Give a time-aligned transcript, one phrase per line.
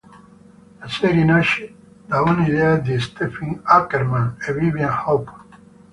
[0.79, 1.71] La serie nasce
[2.07, 5.31] da un'idea di Steffi Ackermann e Vivien Hoppe.